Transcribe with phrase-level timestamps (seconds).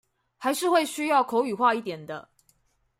[0.39, 2.27] 還是會需要口語化一點的